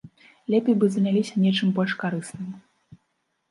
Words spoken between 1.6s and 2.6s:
больш карысным.